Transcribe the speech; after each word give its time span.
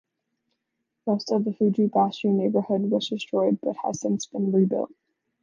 Most 1.05 1.31
of 1.31 1.43
the 1.45 1.53
Fuji-Bashi 1.53 2.29
neighborhood 2.29 2.89
was 2.89 3.09
destroyed 3.09 3.59
but 3.61 3.75
has 3.83 4.01
since 4.01 4.25
been 4.25 4.51
rebuilt. 4.51 4.91